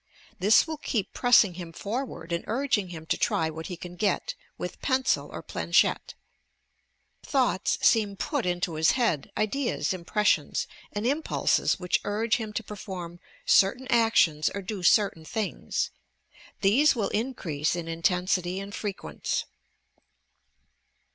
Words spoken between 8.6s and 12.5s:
bis head, ideas, impressions and impulses which urge